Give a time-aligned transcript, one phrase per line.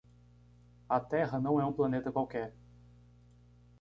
[0.89, 2.55] A Terra não é um planeta qualquer!